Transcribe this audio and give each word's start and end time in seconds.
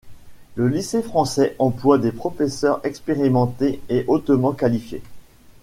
Le 0.55 0.67
lycée 0.67 1.03
français 1.03 1.55
emploie 1.59 1.99
des 1.99 2.11
professeurs 2.11 2.83
expérimentés 2.83 3.81
et 3.87 4.03
hautement 4.07 4.51
qualifiés. 4.51 5.03